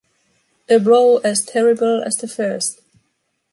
[0.67, 2.81] A blow as terrible as the first.